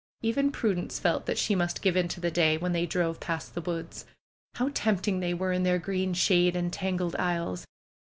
Even 0.23 0.51
Prudence 0.51 0.97
felt 0.97 1.27
that 1.27 1.37
she 1.37 1.53
must 1.53 1.83
give 1.83 1.95
into 1.95 2.19
the 2.19 2.31
day 2.31 2.57
when 2.57 2.71
they 2.71 2.87
drove 2.87 3.19
past 3.19 3.53
the 3.53 3.61
woods. 3.61 4.07
How 4.55 4.71
tempting 4.73 5.19
they 5.19 5.35
were 5.35 5.51
in 5.53 5.61
their 5.61 5.77
green 5.77 6.15
shade 6.15 6.55
and 6.55 6.73
tangled 6.73 7.15
aisles 7.17 7.67